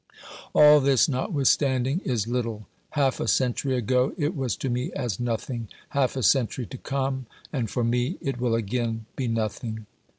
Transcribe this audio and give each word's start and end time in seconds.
All 0.55 0.79
this 0.79 1.07
notwithstanding 1.07 1.99
is 2.03 2.25
little; 2.25 2.65
half 2.97 3.19
a 3.19 3.27
century 3.27 3.77
ago 3.77 4.15
it 4.17 4.35
was 4.35 4.55
to 4.55 4.67
me 4.67 4.91
as 4.93 5.19
nothing; 5.19 5.67
half 5.89 6.15
a 6.17 6.23
century 6.23 6.65
to 6.65 6.77
come, 6.79 7.27
and 7.53 7.69
for 7.69 7.83
me 7.83 8.17
it 8.19 8.41
will 8.41 8.55
again 8.55 9.05
be 9.15 9.27
nothing. 9.27 9.85